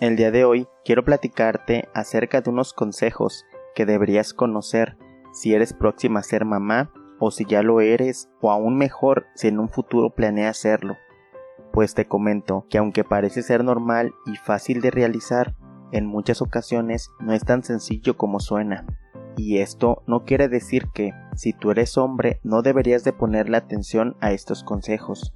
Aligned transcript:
El 0.00 0.16
día 0.16 0.30
de 0.30 0.44
hoy 0.44 0.66
quiero 0.84 1.04
platicarte 1.04 1.88
acerca 1.94 2.40
de 2.40 2.50
unos 2.50 2.72
consejos 2.72 3.46
que 3.74 3.86
deberías 3.86 4.34
conocer 4.34 4.96
si 5.32 5.54
eres 5.54 5.72
próxima 5.72 6.20
a 6.20 6.24
ser 6.24 6.44
mamá 6.44 6.92
o 7.18 7.30
si 7.30 7.44
ya 7.44 7.62
lo 7.62 7.80
eres 7.80 8.28
o 8.40 8.50
aún 8.50 8.76
mejor 8.76 9.26
si 9.34 9.48
en 9.48 9.58
un 9.58 9.68
futuro 9.68 10.10
planeas 10.10 10.58
hacerlo. 10.58 10.96
Pues 11.72 11.94
te 11.94 12.06
comento 12.06 12.66
que 12.68 12.78
aunque 12.78 13.04
parece 13.04 13.42
ser 13.42 13.64
normal 13.64 14.12
y 14.26 14.36
fácil 14.36 14.80
de 14.80 14.90
realizar, 14.90 15.54
en 15.92 16.06
muchas 16.06 16.42
ocasiones 16.42 17.10
no 17.20 17.32
es 17.32 17.44
tan 17.44 17.62
sencillo 17.62 18.16
como 18.16 18.40
suena. 18.40 18.84
Y 19.36 19.58
esto 19.58 20.02
no 20.06 20.24
quiere 20.24 20.48
decir 20.48 20.88
que, 20.92 21.12
si 21.34 21.52
tú 21.52 21.70
eres 21.70 21.96
hombre, 21.96 22.40
no 22.42 22.60
deberías 22.62 23.04
de 23.04 23.12
ponerle 23.12 23.56
atención 23.56 24.16
a 24.20 24.32
estos 24.32 24.64
consejos. 24.64 25.32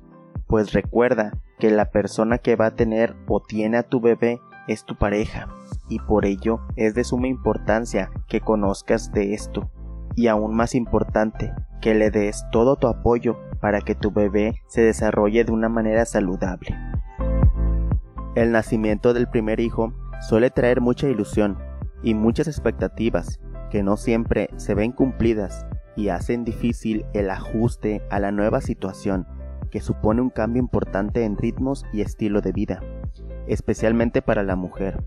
Pues 0.47 0.73
recuerda 0.73 1.33
que 1.59 1.71
la 1.71 1.91
persona 1.91 2.39
que 2.39 2.57
va 2.57 2.67
a 2.67 2.75
tener 2.75 3.17
o 3.27 3.41
tiene 3.41 3.79
a 3.79 3.83
tu 3.83 4.01
bebé 4.01 4.41
es 4.69 4.85
tu 4.85 4.97
pareja, 4.97 5.49
y 5.89 6.01
por 6.01 6.27
ello 6.27 6.61
es 6.77 6.95
de 6.95 7.05
suma 7.05 7.29
importancia 7.29 8.11
que 8.29 8.41
conozcas 8.41 9.13
de 9.13 9.35
esto. 9.35 9.71
Y 10.15 10.29
aún 10.29 10.55
más 10.55 10.75
importante, 10.75 11.53
que 11.81 11.95
le 11.95 12.11
des 12.11 12.45
todo 12.51 12.77
tu 12.77 12.89
apoyo 12.89 13.39
para 13.61 13.81
que 13.81 13.95
tu 13.95 14.11
bebé 14.11 14.55
se 14.67 14.83
desarrolle 14.83 15.45
de 15.45 15.53
una 15.53 15.69
manera 15.69 16.05
saludable. 16.05 16.77
El 18.35 18.53
nacimiento 18.53 19.15
del 19.15 19.29
primer 19.29 19.61
hijo 19.61 19.93
suele 20.29 20.51
traer 20.51 20.81
mucha 20.81 21.09
ilusión 21.09 21.59
y 22.03 22.15
muchas 22.15 22.49
expectativas 22.49 23.41
que 23.71 23.83
no 23.83 23.97
siempre 23.97 24.51
se 24.57 24.75
ven 24.75 24.93
cumplidas 24.93 25.67
y 25.97 26.09
hacen 26.09 26.45
difícil 26.45 27.07
el 27.15 27.31
ajuste 27.31 28.03
a 28.11 28.21
la 28.21 28.33
nueva 28.33 28.61
situación 28.61 29.27
que 29.77 29.83
supone 29.83 30.23
un 30.23 30.31
cambio 30.31 30.63
importante 30.63 31.25
en 31.25 31.37
ritmos 31.37 31.85
y 31.93 32.01
estilo 32.01 32.41
de 32.41 32.51
vida, 32.51 32.81
especialmente 33.47 34.23
para 34.23 34.43
la 34.43 34.57
mujer. 34.57 35.05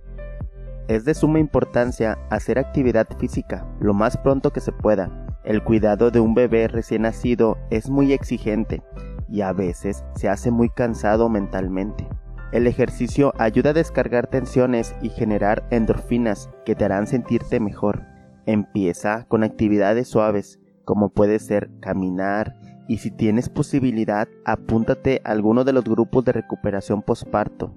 Es 0.88 1.06
de 1.06 1.16
suma 1.16 1.40
importancia 1.40 2.20
hacer 2.30 2.60
actividad 2.60 3.08
física 3.18 3.66
lo 3.80 3.96
más 3.96 4.18
pronto 4.18 4.54
que 4.54 4.60
se 4.60 4.72
pueda. 4.72 5.26
El 5.44 5.64
cuidado 5.64 6.12
de 6.12 6.20
un 6.20 6.36
bebé 6.36 6.68
recién 6.68 7.02
nacido 7.02 7.58
es 7.72 7.90
muy 7.90 8.14
exigente 8.14 8.84
y 9.28 9.42
a 9.42 9.54
veces 9.54 10.06
se 10.14 10.30
hace 10.30 10.52
muy 10.52 10.70
cansado 10.70 11.30
mentalmente. 11.30 12.08
El 12.52 12.68
ejercicio 12.68 13.34
ayuda 13.40 13.72
a 13.72 13.74
descargar 13.74 14.28
tensiones 14.28 14.96
y 15.02 15.10
generar 15.10 15.68
endorfinas 15.72 16.52
que 16.64 16.76
te 16.76 16.86
harán 16.86 17.08
sentirte 17.08 17.60
mejor. 17.60 18.04
Empieza 18.46 19.26
con 19.30 19.44
actividades 19.44 20.10
suaves, 20.10 20.60
como 20.86 21.10
puede 21.10 21.40
ser 21.40 21.72
caminar, 21.80 22.54
y 22.90 22.98
si 22.98 23.12
tienes 23.12 23.50
posibilidad, 23.50 24.28
apúntate 24.46 25.22
a 25.24 25.30
alguno 25.30 25.64
de 25.64 25.74
los 25.74 25.84
grupos 25.84 26.26
de 26.26 26.32
recuperación 26.32 27.04
postparto, 27.04 27.72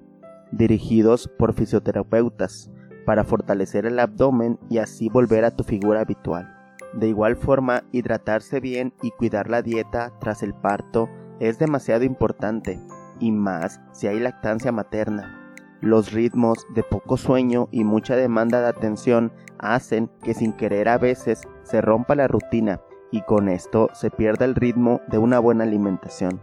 dirigidos 0.51 1.29
por 1.37 1.53
fisioterapeutas, 1.53 2.71
para 3.05 3.23
fortalecer 3.23 3.85
el 3.85 3.99
abdomen 3.99 4.57
y 4.69 4.79
así 4.79 5.09
volver 5.09 5.45
a 5.45 5.51
tu 5.51 5.63
figura 5.63 6.01
habitual. 6.01 6.51
De 6.93 7.07
igual 7.07 7.35
forma, 7.35 7.83
hidratarse 7.91 8.59
bien 8.59 8.91
y 9.03 9.11
cuidar 9.11 9.51
la 9.51 9.61
dieta 9.61 10.11
tras 10.19 10.41
el 10.41 10.55
parto 10.55 11.09
es 11.39 11.59
demasiado 11.59 12.03
importante, 12.05 12.79
y 13.19 13.31
más 13.31 13.81
si 13.91 14.07
hay 14.07 14.19
lactancia 14.19 14.71
materna. 14.71 15.39
Los 15.79 16.11
ritmos 16.11 16.65
de 16.73 16.81
poco 16.81 17.17
sueño 17.17 17.67
y 17.69 17.83
mucha 17.83 18.15
demanda 18.15 18.61
de 18.61 18.67
atención 18.67 19.31
hacen 19.59 20.09
que 20.23 20.33
sin 20.33 20.53
querer 20.53 20.89
a 20.89 20.97
veces 20.97 21.43
se 21.63 21.81
rompa 21.81 22.15
la 22.15 22.27
rutina 22.27 22.79
y 23.13 23.21
con 23.21 23.47
esto 23.47 23.89
se 23.93 24.09
pierda 24.09 24.43
el 24.43 24.55
ritmo 24.55 24.99
de 25.07 25.19
una 25.19 25.37
buena 25.37 25.65
alimentación. 25.65 26.41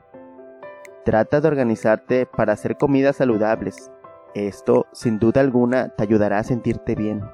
Trata 1.04 1.40
de 1.40 1.48
organizarte 1.48 2.26
para 2.26 2.52
hacer 2.52 2.76
comidas 2.76 3.16
saludables. 3.16 3.90
Esto 4.36 4.86
sin 4.92 5.18
duda 5.18 5.40
alguna 5.40 5.88
te 5.88 6.04
ayudará 6.04 6.38
a 6.38 6.44
sentirte 6.44 6.94
bien. 6.94 7.24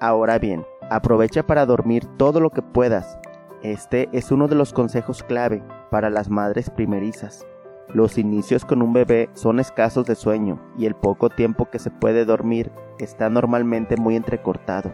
Ahora 0.00 0.40
bien, 0.40 0.66
aprovecha 0.90 1.46
para 1.46 1.64
dormir 1.64 2.06
todo 2.16 2.40
lo 2.40 2.50
que 2.50 2.60
puedas. 2.60 3.20
Este 3.62 4.08
es 4.10 4.32
uno 4.32 4.48
de 4.48 4.56
los 4.56 4.72
consejos 4.72 5.22
clave 5.22 5.62
para 5.92 6.10
las 6.10 6.28
madres 6.28 6.70
primerizas. 6.70 7.46
Los 7.94 8.18
inicios 8.18 8.64
con 8.64 8.82
un 8.82 8.92
bebé 8.92 9.30
son 9.34 9.60
escasos 9.60 10.06
de 10.06 10.16
sueño 10.16 10.60
y 10.76 10.86
el 10.86 10.96
poco 10.96 11.30
tiempo 11.30 11.70
que 11.70 11.78
se 11.78 11.92
puede 11.92 12.24
dormir 12.24 12.72
está 12.98 13.30
normalmente 13.30 13.96
muy 13.96 14.16
entrecortado. 14.16 14.92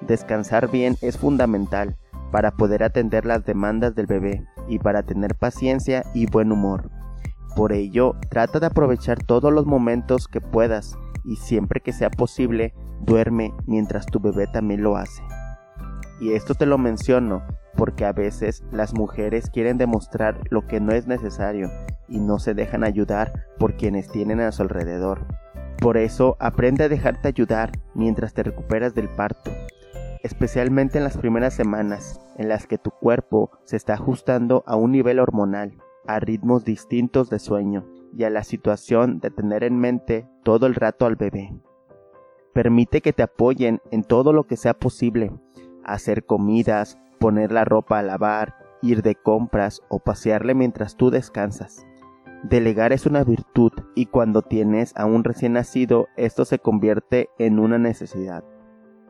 Descansar 0.00 0.70
bien 0.70 0.96
es 1.00 1.18
fundamental 1.18 1.96
para 2.30 2.52
poder 2.52 2.82
atender 2.82 3.24
las 3.26 3.44
demandas 3.44 3.94
del 3.94 4.06
bebé 4.06 4.46
y 4.68 4.78
para 4.78 5.02
tener 5.02 5.34
paciencia 5.34 6.04
y 6.14 6.26
buen 6.26 6.52
humor. 6.52 6.90
Por 7.56 7.72
ello, 7.72 8.14
trata 8.28 8.60
de 8.60 8.66
aprovechar 8.66 9.22
todos 9.22 9.52
los 9.52 9.66
momentos 9.66 10.28
que 10.28 10.40
puedas 10.40 10.96
y 11.24 11.36
siempre 11.36 11.80
que 11.80 11.92
sea 11.92 12.10
posible, 12.10 12.74
duerme 13.00 13.52
mientras 13.66 14.06
tu 14.06 14.20
bebé 14.20 14.46
también 14.46 14.82
lo 14.82 14.96
hace. 14.96 15.22
Y 16.20 16.32
esto 16.32 16.54
te 16.54 16.66
lo 16.66 16.78
menciono 16.78 17.42
porque 17.76 18.04
a 18.04 18.12
veces 18.12 18.64
las 18.72 18.94
mujeres 18.94 19.50
quieren 19.50 19.78
demostrar 19.78 20.40
lo 20.50 20.66
que 20.66 20.80
no 20.80 20.92
es 20.92 21.06
necesario 21.06 21.70
y 22.08 22.18
no 22.18 22.38
se 22.38 22.54
dejan 22.54 22.84
ayudar 22.84 23.46
por 23.58 23.76
quienes 23.76 24.08
tienen 24.08 24.40
a 24.40 24.52
su 24.52 24.62
alrededor. 24.62 25.26
Por 25.80 25.96
eso 25.96 26.36
aprende 26.40 26.84
a 26.84 26.88
dejarte 26.88 27.28
ayudar 27.28 27.70
mientras 27.94 28.34
te 28.34 28.42
recuperas 28.42 28.94
del 28.94 29.08
parto, 29.08 29.52
especialmente 30.22 30.98
en 30.98 31.04
las 31.04 31.16
primeras 31.16 31.54
semanas 31.54 32.20
en 32.36 32.48
las 32.48 32.66
que 32.66 32.78
tu 32.78 32.90
cuerpo 32.90 33.50
se 33.64 33.76
está 33.76 33.94
ajustando 33.94 34.64
a 34.66 34.76
un 34.76 34.92
nivel 34.92 35.18
hormonal, 35.18 35.78
a 36.06 36.20
ritmos 36.20 36.64
distintos 36.64 37.30
de 37.30 37.38
sueño 37.38 37.86
y 38.16 38.24
a 38.24 38.30
la 38.30 38.44
situación 38.44 39.20
de 39.20 39.30
tener 39.30 39.64
en 39.64 39.78
mente 39.78 40.26
todo 40.44 40.66
el 40.66 40.74
rato 40.74 41.06
al 41.06 41.16
bebé. 41.16 41.54
Permite 42.52 43.00
que 43.00 43.12
te 43.12 43.22
apoyen 43.22 43.80
en 43.90 44.02
todo 44.02 44.32
lo 44.32 44.44
que 44.44 44.56
sea 44.56 44.74
posible, 44.74 45.32
hacer 45.84 46.24
comidas, 46.24 46.98
poner 47.18 47.52
la 47.52 47.64
ropa 47.64 47.98
a 47.98 48.02
lavar, 48.02 48.54
ir 48.82 49.02
de 49.02 49.14
compras 49.14 49.82
o 49.88 49.98
pasearle 49.98 50.54
mientras 50.54 50.96
tú 50.96 51.10
descansas. 51.10 51.84
Delegar 52.44 52.92
es 52.92 53.04
una 53.04 53.24
virtud 53.24 53.72
y 53.96 54.06
cuando 54.06 54.42
tienes 54.42 54.96
a 54.96 55.06
un 55.06 55.24
recién 55.24 55.54
nacido 55.54 56.06
esto 56.16 56.44
se 56.44 56.60
convierte 56.60 57.30
en 57.38 57.58
una 57.58 57.78
necesidad. 57.78 58.44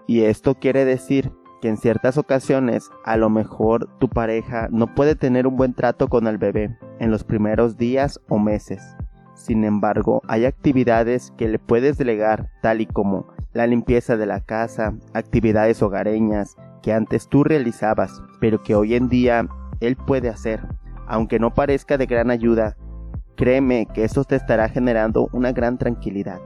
Y 0.08 0.22
esto 0.22 0.56
quiere 0.56 0.84
decir 0.84 1.30
que 1.62 1.68
en 1.68 1.76
ciertas 1.76 2.18
ocasiones 2.18 2.90
a 3.04 3.16
lo 3.16 3.30
mejor 3.30 3.88
tu 4.00 4.08
pareja 4.08 4.66
no 4.72 4.92
puede 4.92 5.14
tener 5.14 5.46
un 5.46 5.56
buen 5.56 5.74
trato 5.74 6.08
con 6.08 6.26
el 6.26 6.38
bebé 6.38 6.76
en 6.98 7.12
los 7.12 7.22
primeros 7.22 7.76
días 7.76 8.20
o 8.28 8.40
meses. 8.40 8.82
Sin 9.34 9.62
embargo, 9.62 10.20
hay 10.26 10.46
actividades 10.46 11.32
que 11.36 11.46
le 11.46 11.60
puedes 11.60 11.96
delegar, 11.96 12.50
tal 12.60 12.80
y 12.80 12.86
como 12.86 13.28
la 13.52 13.68
limpieza 13.68 14.16
de 14.16 14.26
la 14.26 14.40
casa, 14.40 14.94
actividades 15.14 15.80
hogareñas 15.80 16.56
que 16.82 16.92
antes 16.92 17.28
tú 17.28 17.44
realizabas, 17.44 18.20
pero 18.40 18.64
que 18.64 18.74
hoy 18.74 18.96
en 18.96 19.08
día 19.08 19.46
él 19.78 19.94
puede 19.94 20.28
hacer. 20.28 20.66
Aunque 21.06 21.38
no 21.38 21.54
parezca 21.54 21.96
de 21.96 22.06
gran 22.06 22.32
ayuda, 22.32 22.76
Créeme 23.38 23.86
que 23.86 24.02
eso 24.02 24.24
te 24.24 24.34
estará 24.34 24.68
generando 24.68 25.28
una 25.32 25.52
gran 25.52 25.78
tranquilidad, 25.78 26.40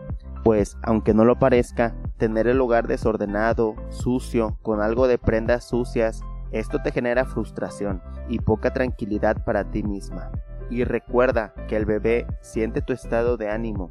pues 0.45 0.77
aunque 0.83 1.15
no 1.15 1.25
lo 1.25 1.39
parezca, 1.39 1.95
tener 2.19 2.47
el 2.47 2.61
hogar 2.61 2.87
desordenado, 2.87 3.75
sucio, 3.91 4.59
con 4.63 4.81
algo 4.81 5.09
de 5.09 5.19
prendas 5.19 5.65
sucias, 5.65 6.23
esto 6.53 6.83
te 6.83 6.93
genera 6.93 7.25
frustración 7.25 8.03
y 8.29 8.39
poca 8.39 8.73
tranquilidad 8.73 9.45
para 9.45 9.71
ti 9.71 9.83
misma. 9.83 10.31
Y 10.71 10.85
recuerda 10.85 11.55
que 11.69 11.77
el 11.77 11.87
bebé 11.87 12.27
siente 12.41 12.83
tu 12.83 12.93
estado 12.93 13.37
de 13.37 13.51
ánimo 13.51 13.91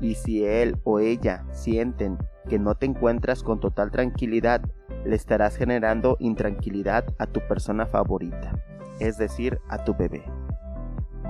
y 0.00 0.14
si 0.16 0.44
él 0.44 0.78
o 0.84 0.98
ella 0.98 1.44
sienten 1.50 2.18
que 2.48 2.58
no 2.58 2.74
te 2.74 2.86
encuentras 2.86 3.42
con 3.42 3.60
total 3.60 3.90
tranquilidad, 3.90 4.60
le 5.04 5.16
estarás 5.16 5.56
generando 5.56 6.16
intranquilidad 6.20 7.04
a 7.18 7.26
tu 7.26 7.40
persona 7.48 7.86
favorita, 7.86 8.52
es 9.00 9.16
decir, 9.16 9.60
a 9.68 9.84
tu 9.84 9.94
bebé. 9.94 10.24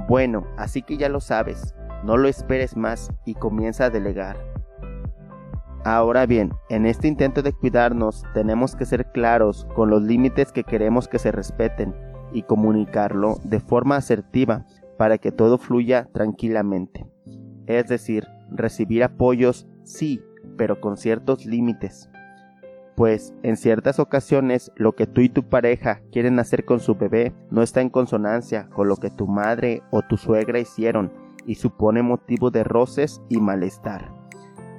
Bueno, 0.08 0.46
así 0.56 0.82
que 0.82 0.96
ya 0.96 1.08
lo 1.08 1.20
sabes, 1.20 1.74
no 2.02 2.16
lo 2.16 2.28
esperes 2.28 2.76
más 2.76 3.10
y 3.24 3.34
comienza 3.34 3.86
a 3.86 3.90
delegar. 3.90 4.53
Ahora 5.84 6.26
bien, 6.26 6.52
en 6.70 6.86
este 6.86 7.08
intento 7.08 7.42
de 7.42 7.52
cuidarnos 7.52 8.24
tenemos 8.32 8.74
que 8.74 8.86
ser 8.86 9.12
claros 9.12 9.66
con 9.74 9.90
los 9.90 10.02
límites 10.02 10.50
que 10.50 10.64
queremos 10.64 11.08
que 11.08 11.18
se 11.18 11.30
respeten 11.30 11.94
y 12.32 12.42
comunicarlo 12.42 13.36
de 13.44 13.60
forma 13.60 13.96
asertiva 13.96 14.64
para 14.96 15.18
que 15.18 15.30
todo 15.30 15.58
fluya 15.58 16.08
tranquilamente. 16.12 17.06
Es 17.66 17.88
decir, 17.88 18.26
recibir 18.50 19.04
apoyos 19.04 19.66
sí, 19.82 20.22
pero 20.56 20.80
con 20.80 20.96
ciertos 20.96 21.44
límites 21.44 22.08
pues 22.94 23.34
en 23.42 23.56
ciertas 23.56 23.98
ocasiones 23.98 24.72
lo 24.76 24.94
que 24.94 25.06
tú 25.06 25.20
y 25.20 25.28
tu 25.28 25.48
pareja 25.48 26.00
quieren 26.12 26.38
hacer 26.38 26.64
con 26.64 26.80
su 26.80 26.94
bebé 26.94 27.32
no 27.50 27.62
está 27.62 27.80
en 27.80 27.90
consonancia 27.90 28.68
con 28.70 28.88
lo 28.88 28.96
que 28.96 29.10
tu 29.10 29.26
madre 29.26 29.82
o 29.90 30.02
tu 30.02 30.16
suegra 30.16 30.58
hicieron 30.58 31.12
y 31.46 31.56
supone 31.56 32.02
motivo 32.02 32.50
de 32.50 32.64
roces 32.64 33.20
y 33.28 33.38
malestar. 33.38 34.13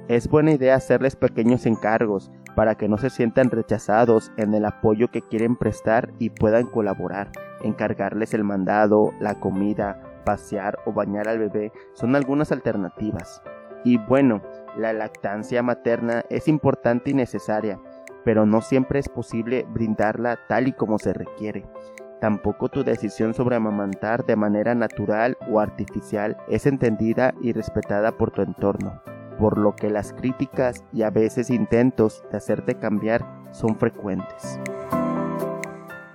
Es 0.08 0.28
buena 0.28 0.52
idea 0.52 0.76
hacerles 0.76 1.16
pequeños 1.16 1.66
encargos 1.66 2.30
para 2.54 2.76
que 2.76 2.88
no 2.88 2.96
se 2.96 3.10
sientan 3.10 3.50
rechazados 3.50 4.30
en 4.36 4.54
el 4.54 4.64
apoyo 4.64 5.10
que 5.10 5.22
quieren 5.22 5.56
prestar 5.56 6.12
y 6.20 6.30
puedan 6.30 6.66
colaborar. 6.66 7.32
Encargarles 7.64 8.32
el 8.32 8.44
mandado, 8.44 9.12
la 9.18 9.40
comida, 9.40 10.00
pasear 10.24 10.78
o 10.86 10.92
bañar 10.92 11.26
al 11.26 11.40
bebé 11.40 11.72
son 11.94 12.14
algunas 12.14 12.52
alternativas. 12.52 13.42
Y 13.84 13.98
bueno, 13.98 14.42
la 14.78 14.92
lactancia 14.92 15.64
materna 15.64 16.24
es 16.30 16.46
importante 16.46 17.10
y 17.10 17.14
necesaria, 17.14 17.80
pero 18.24 18.46
no 18.46 18.60
siempre 18.60 19.00
es 19.00 19.08
posible 19.08 19.66
brindarla 19.70 20.38
tal 20.48 20.68
y 20.68 20.72
como 20.72 20.98
se 20.98 21.14
requiere. 21.14 21.66
Tampoco 22.20 22.68
tu 22.68 22.84
decisión 22.84 23.34
sobre 23.34 23.56
amamantar 23.56 24.24
de 24.24 24.36
manera 24.36 24.76
natural 24.76 25.36
o 25.50 25.58
artificial 25.58 26.36
es 26.48 26.64
entendida 26.64 27.34
y 27.42 27.52
respetada 27.52 28.12
por 28.12 28.30
tu 28.30 28.42
entorno, 28.42 29.02
por 29.38 29.58
lo 29.58 29.76
que 29.76 29.90
las 29.90 30.12
críticas 30.12 30.84
y 30.92 31.02
a 31.02 31.10
veces 31.10 31.50
intentos 31.50 32.22
de 32.30 32.38
hacerte 32.38 32.76
cambiar 32.76 33.24
son 33.52 33.76
frecuentes. 33.76 34.58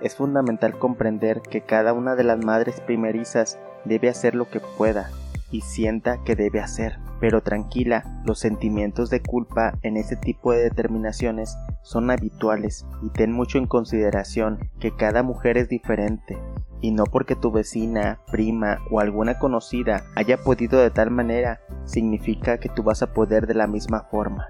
Es 0.00 0.16
fundamental 0.16 0.78
comprender 0.78 1.40
que 1.42 1.60
cada 1.60 1.92
una 1.92 2.16
de 2.16 2.24
las 2.24 2.44
madres 2.44 2.80
primerizas 2.80 3.58
debe 3.84 4.08
hacer 4.08 4.34
lo 4.34 4.48
que 4.48 4.60
pueda 4.60 5.10
y 5.50 5.60
sienta 5.60 6.18
que 6.24 6.34
debe 6.34 6.60
hacer. 6.60 7.01
Pero 7.22 7.40
tranquila, 7.40 8.20
los 8.24 8.40
sentimientos 8.40 9.08
de 9.08 9.22
culpa 9.22 9.78
en 9.82 9.96
ese 9.96 10.16
tipo 10.16 10.50
de 10.50 10.64
determinaciones 10.64 11.56
son 11.82 12.10
habituales 12.10 12.84
y 13.00 13.10
ten 13.10 13.30
mucho 13.30 13.58
en 13.58 13.68
consideración 13.68 14.58
que 14.80 14.90
cada 14.96 15.22
mujer 15.22 15.56
es 15.56 15.68
diferente 15.68 16.36
y 16.80 16.90
no 16.90 17.04
porque 17.04 17.36
tu 17.36 17.52
vecina, 17.52 18.18
prima 18.32 18.78
o 18.90 18.98
alguna 18.98 19.38
conocida 19.38 20.02
haya 20.16 20.36
podido 20.36 20.80
de 20.80 20.90
tal 20.90 21.12
manera 21.12 21.60
significa 21.84 22.58
que 22.58 22.68
tú 22.68 22.82
vas 22.82 23.04
a 23.04 23.12
poder 23.12 23.46
de 23.46 23.54
la 23.54 23.68
misma 23.68 24.00
forma. 24.10 24.48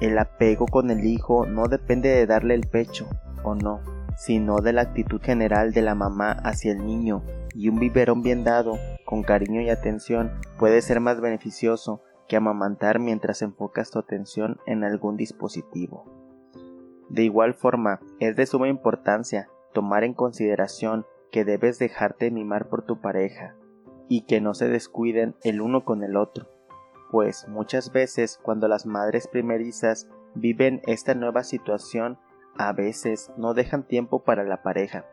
El 0.00 0.16
apego 0.16 0.66
con 0.66 0.92
el 0.92 1.04
hijo 1.04 1.44
no 1.44 1.66
depende 1.66 2.10
de 2.10 2.26
darle 2.26 2.54
el 2.54 2.68
pecho 2.68 3.08
o 3.42 3.56
no, 3.56 3.80
sino 4.16 4.58
de 4.58 4.72
la 4.72 4.82
actitud 4.82 5.20
general 5.20 5.72
de 5.72 5.82
la 5.82 5.96
mamá 5.96 6.30
hacia 6.44 6.70
el 6.70 6.86
niño 6.86 7.24
y 7.56 7.70
un 7.70 7.78
biberón 7.78 8.22
bien 8.22 8.44
dado, 8.44 8.78
con 9.04 9.22
cariño 9.22 9.62
y 9.62 9.70
atención, 9.70 10.30
puede 10.58 10.82
ser 10.82 11.00
más 11.00 11.20
beneficioso 11.20 12.02
que 12.28 12.36
amamantar 12.36 12.98
mientras 12.98 13.40
enfocas 13.40 13.90
tu 13.90 13.98
atención 13.98 14.58
en 14.66 14.84
algún 14.84 15.16
dispositivo. 15.16 16.04
De 17.08 17.22
igual 17.22 17.54
forma, 17.54 18.00
es 18.20 18.36
de 18.36 18.46
suma 18.46 18.68
importancia 18.68 19.48
tomar 19.72 20.04
en 20.04 20.12
consideración 20.12 21.06
que 21.30 21.44
debes 21.44 21.78
dejarte 21.78 22.30
mimar 22.30 22.68
por 22.68 22.84
tu 22.84 23.00
pareja 23.00 23.54
y 24.08 24.22
que 24.22 24.40
no 24.40 24.54
se 24.54 24.68
descuiden 24.68 25.34
el 25.42 25.60
uno 25.60 25.84
con 25.84 26.02
el 26.02 26.16
otro, 26.16 26.48
pues 27.10 27.46
muchas 27.48 27.92
veces 27.92 28.38
cuando 28.42 28.68
las 28.68 28.86
madres 28.86 29.28
primerizas 29.28 30.08
viven 30.34 30.82
esta 30.86 31.14
nueva 31.14 31.42
situación, 31.42 32.18
a 32.58 32.72
veces 32.72 33.32
no 33.36 33.54
dejan 33.54 33.86
tiempo 33.86 34.24
para 34.24 34.44
la 34.44 34.62
pareja, 34.62 35.06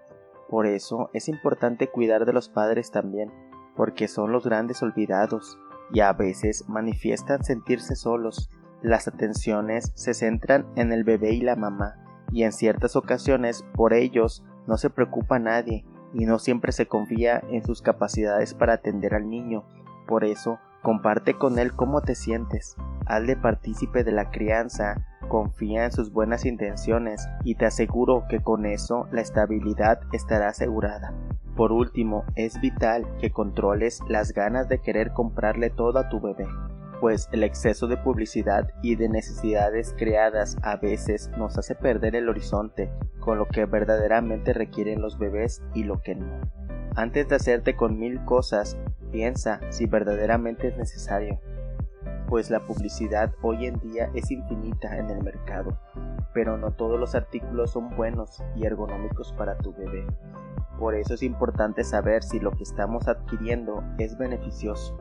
por 0.50 0.68
eso 0.68 1.10
es 1.14 1.30
importante 1.30 1.88
cuidar 1.88 2.26
de 2.26 2.34
los 2.34 2.50
padres 2.50 2.92
también, 2.92 3.32
porque 3.76 4.08
son 4.08 4.32
los 4.32 4.46
grandes 4.46 4.82
olvidados 4.84 5.58
y 5.92 6.02
a 6.02 6.14
veces 6.14 6.68
manifiestan 6.68 7.44
sentirse 7.44 7.96
solos. 7.96 8.50
Las 8.82 9.08
atenciones 9.08 9.92
se 9.96 10.14
centran 10.14 10.66
en 10.76 10.92
el 10.92 11.04
bebé 11.04 11.32
y 11.34 11.42
la 11.42 11.56
mamá, 11.56 11.96
y 12.32 12.44
en 12.44 12.52
ciertas 12.52 12.96
ocasiones 12.96 13.66
por 13.74 13.94
ellos 13.94 14.44
no 14.68 14.78
se 14.78 14.90
preocupa 14.90 15.40
nadie 15.40 15.86
y 16.14 16.26
no 16.26 16.40
siempre 16.40 16.72
se 16.72 16.88
confía 16.88 17.42
en 17.50 17.64
sus 17.64 17.82
capacidades 17.82 18.54
para 18.54 18.74
atender 18.74 19.16
al 19.16 19.30
niño. 19.30 19.64
Por 20.08 20.24
eso, 20.24 20.60
comparte 20.82 21.36
con 21.36 21.60
él 21.60 21.74
cómo 21.74 22.02
te 22.02 22.16
sientes, 22.16 22.76
hazle 23.06 23.36
partícipe 23.36 24.04
de 24.04 24.12
la 24.12 24.30
crianza 24.32 25.08
confía 25.34 25.86
en 25.86 25.92
sus 25.92 26.12
buenas 26.12 26.46
intenciones 26.46 27.28
y 27.44 27.56
te 27.56 27.66
aseguro 27.66 28.26
que 28.30 28.40
con 28.40 28.68
eso 28.68 29.08
la 29.12 29.22
estabilidad 29.22 30.00
estará 30.12 30.50
asegurada. 30.50 31.12
Por 31.56 31.72
último, 31.72 32.24
es 32.36 32.62
vital 32.62 33.08
que 33.20 33.32
controles 33.32 34.00
las 34.08 34.32
ganas 34.34 34.70
de 34.70 34.78
querer 34.78 35.12
comprarle 35.12 35.72
todo 35.72 35.98
a 35.98 36.08
tu 36.08 36.22
bebé, 36.22 36.46
pues 37.02 37.30
el 37.32 37.42
exceso 37.42 37.88
de 37.88 37.98
publicidad 37.98 38.70
y 38.84 38.94
de 38.94 39.10
necesidades 39.10 39.96
creadas 39.98 40.56
a 40.62 40.76
veces 40.76 41.32
nos 41.36 41.58
hace 41.58 41.74
perder 41.74 42.16
el 42.16 42.30
horizonte 42.30 42.92
con 43.20 43.40
lo 43.40 43.48
que 43.48 43.66
verdaderamente 43.66 44.54
requieren 44.54 45.02
los 45.02 45.18
bebés 45.18 45.64
y 45.74 45.84
lo 45.84 46.00
que 46.00 46.14
no. 46.14 46.42
Antes 46.96 47.28
de 47.28 47.38
hacerte 47.38 47.76
con 47.76 47.98
mil 47.98 48.24
cosas, 48.24 48.78
piensa 49.12 49.62
si 49.72 49.88
verdaderamente 49.88 50.68
es 50.68 50.78
necesario 50.78 51.40
pues 52.34 52.50
la 52.50 52.62
publicidad 52.62 53.32
hoy 53.44 53.68
en 53.68 53.80
día 53.80 54.10
es 54.16 54.32
infinita 54.32 54.98
en 54.98 55.12
el 55.12 55.24
mercado, 55.24 55.78
pero 56.34 56.58
no 56.58 56.72
todos 56.72 57.00
los 57.00 57.14
artículos 57.14 57.74
son 57.74 57.96
buenos 57.96 58.42
y 58.56 58.66
ergonómicos 58.66 59.32
para 59.34 59.56
tu 59.60 59.72
bebé. 59.72 60.04
Por 60.80 60.96
eso 60.96 61.14
es 61.14 61.22
importante 61.22 61.84
saber 61.84 62.24
si 62.24 62.40
lo 62.40 62.50
que 62.50 62.64
estamos 62.64 63.08
adquiriendo 63.08 63.84
es 64.00 64.18
beneficioso. 64.18 64.98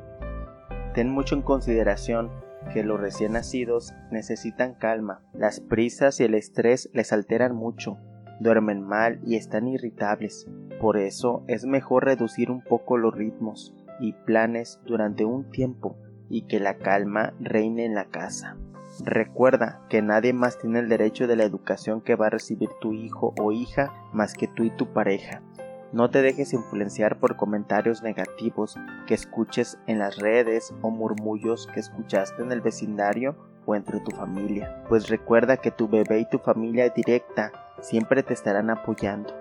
Ten 0.92 1.08
mucho 1.08 1.34
en 1.34 1.40
consideración 1.40 2.30
que 2.74 2.84
los 2.84 3.00
recién 3.00 3.32
nacidos 3.32 3.94
necesitan 4.10 4.74
calma, 4.74 5.22
las 5.32 5.58
prisas 5.58 6.20
y 6.20 6.24
el 6.24 6.34
estrés 6.34 6.90
les 6.92 7.14
alteran 7.14 7.56
mucho, 7.56 7.96
duermen 8.40 8.82
mal 8.82 9.20
y 9.24 9.36
están 9.36 9.68
irritables. 9.68 10.46
Por 10.82 10.98
eso 10.98 11.44
es 11.48 11.64
mejor 11.64 12.04
reducir 12.04 12.50
un 12.50 12.62
poco 12.62 12.98
los 12.98 13.14
ritmos 13.14 13.74
y 14.00 14.12
planes 14.12 14.80
durante 14.84 15.24
un 15.24 15.50
tiempo 15.50 15.96
y 16.32 16.42
que 16.42 16.58
la 16.58 16.78
calma 16.78 17.34
reine 17.38 17.84
en 17.84 17.94
la 17.94 18.06
casa. 18.06 18.56
Recuerda 19.04 19.82
que 19.90 20.00
nadie 20.00 20.32
más 20.32 20.58
tiene 20.58 20.78
el 20.78 20.88
derecho 20.88 21.26
de 21.26 21.36
la 21.36 21.44
educación 21.44 22.00
que 22.00 22.16
va 22.16 22.28
a 22.28 22.30
recibir 22.30 22.70
tu 22.80 22.94
hijo 22.94 23.34
o 23.38 23.52
hija 23.52 23.92
más 24.14 24.32
que 24.32 24.48
tú 24.48 24.64
y 24.64 24.70
tu 24.70 24.94
pareja. 24.94 25.42
No 25.92 26.08
te 26.08 26.22
dejes 26.22 26.54
influenciar 26.54 27.18
por 27.18 27.36
comentarios 27.36 28.02
negativos 28.02 28.78
que 29.06 29.12
escuches 29.12 29.78
en 29.86 29.98
las 29.98 30.16
redes 30.16 30.72
o 30.80 30.90
murmullos 30.90 31.68
que 31.74 31.80
escuchaste 31.80 32.42
en 32.42 32.50
el 32.50 32.62
vecindario 32.62 33.36
o 33.66 33.74
entre 33.74 34.00
tu 34.00 34.10
familia, 34.12 34.82
pues 34.88 35.10
recuerda 35.10 35.58
que 35.58 35.70
tu 35.70 35.86
bebé 35.86 36.20
y 36.20 36.28
tu 36.28 36.38
familia 36.38 36.88
directa 36.88 37.52
siempre 37.80 38.22
te 38.22 38.32
estarán 38.32 38.70
apoyando. 38.70 39.34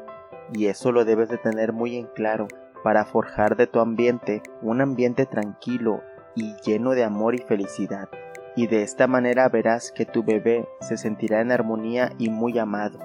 Y 0.53 0.65
eso 0.65 0.91
lo 0.91 1.05
debes 1.05 1.29
de 1.29 1.37
tener 1.37 1.71
muy 1.71 1.95
en 1.95 2.07
claro 2.07 2.47
para 2.83 3.05
forjar 3.05 3.55
de 3.55 3.67
tu 3.67 3.79
ambiente 3.79 4.41
un 4.61 4.81
ambiente 4.81 5.25
tranquilo 5.25 6.01
y 6.35 6.55
lleno 6.65 6.91
de 6.91 7.03
amor 7.03 7.35
y 7.35 7.39
felicidad, 7.39 8.09
y 8.55 8.67
de 8.67 8.83
esta 8.83 9.07
manera 9.07 9.47
verás 9.49 9.91
que 9.91 10.05
tu 10.05 10.23
bebé 10.23 10.67
se 10.81 10.97
sentirá 10.97 11.41
en 11.41 11.51
armonía 11.51 12.11
y 12.17 12.29
muy 12.29 12.57
amado. 12.59 12.99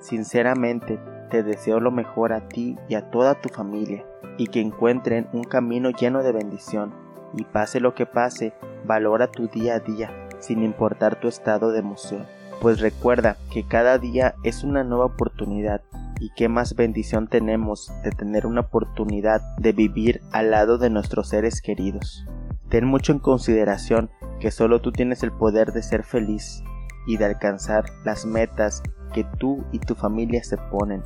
Sinceramente, 0.00 1.00
te 1.30 1.42
deseo 1.42 1.80
lo 1.80 1.90
mejor 1.90 2.32
a 2.32 2.48
ti 2.48 2.76
y 2.88 2.94
a 2.94 3.10
toda 3.10 3.40
tu 3.40 3.48
familia, 3.48 4.04
y 4.38 4.46
que 4.48 4.60
encuentren 4.60 5.28
un 5.32 5.44
camino 5.44 5.90
lleno 5.90 6.22
de 6.22 6.32
bendición, 6.32 6.94
y 7.34 7.44
pase 7.44 7.80
lo 7.80 7.94
que 7.94 8.06
pase, 8.06 8.52
valora 8.84 9.30
tu 9.30 9.48
día 9.48 9.74
a 9.74 9.80
día, 9.80 10.10
sin 10.38 10.62
importar 10.62 11.18
tu 11.18 11.28
estado 11.28 11.72
de 11.72 11.80
emoción, 11.80 12.26
pues 12.60 12.80
recuerda 12.80 13.36
que 13.50 13.66
cada 13.66 13.98
día 13.98 14.34
es 14.44 14.62
una 14.62 14.84
nueva 14.84 15.06
oportunidad, 15.06 15.82
y 16.20 16.30
qué 16.36 16.48
más 16.48 16.74
bendición 16.74 17.28
tenemos 17.28 17.92
de 18.02 18.10
tener 18.10 18.46
una 18.46 18.62
oportunidad 18.62 19.40
de 19.58 19.72
vivir 19.72 20.22
al 20.32 20.50
lado 20.50 20.78
de 20.78 20.90
nuestros 20.90 21.28
seres 21.28 21.60
queridos. 21.60 22.26
Ten 22.68 22.86
mucho 22.86 23.12
en 23.12 23.18
consideración 23.18 24.10
que 24.40 24.50
solo 24.50 24.80
tú 24.80 24.92
tienes 24.92 25.22
el 25.22 25.32
poder 25.32 25.72
de 25.72 25.82
ser 25.82 26.02
feliz 26.02 26.62
y 27.06 27.16
de 27.16 27.24
alcanzar 27.24 27.84
las 28.04 28.26
metas 28.26 28.82
que 29.14 29.24
tú 29.38 29.64
y 29.72 29.78
tu 29.78 29.94
familia 29.94 30.42
se 30.42 30.56
ponen. 30.56 31.02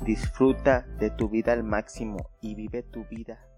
Disfruta 0.00 0.86
de 0.98 1.10
tu 1.10 1.28
vida 1.28 1.52
al 1.52 1.64
máximo 1.64 2.30
y 2.40 2.54
vive 2.54 2.82
tu 2.82 3.04
vida 3.04 3.51